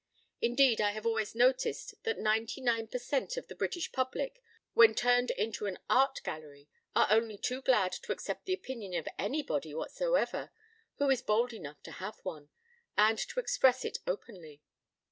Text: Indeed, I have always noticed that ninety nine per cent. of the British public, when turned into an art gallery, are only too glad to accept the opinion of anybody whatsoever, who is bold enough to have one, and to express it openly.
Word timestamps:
Indeed, 0.41 0.81
I 0.81 0.93
have 0.93 1.05
always 1.05 1.35
noticed 1.35 1.93
that 2.05 2.17
ninety 2.17 2.59
nine 2.59 2.87
per 2.87 2.97
cent. 2.97 3.37
of 3.37 3.47
the 3.47 3.53
British 3.53 3.91
public, 3.91 4.41
when 4.73 4.95
turned 4.95 5.29
into 5.29 5.67
an 5.67 5.77
art 5.91 6.21
gallery, 6.23 6.67
are 6.95 7.05
only 7.11 7.37
too 7.37 7.61
glad 7.61 7.91
to 7.91 8.11
accept 8.11 8.45
the 8.45 8.53
opinion 8.55 8.95
of 8.95 9.07
anybody 9.19 9.75
whatsoever, 9.75 10.49
who 10.95 11.11
is 11.11 11.21
bold 11.21 11.53
enough 11.53 11.83
to 11.83 11.91
have 11.91 12.17
one, 12.23 12.49
and 12.97 13.19
to 13.19 13.39
express 13.39 13.85
it 13.85 13.99
openly. 14.07 14.63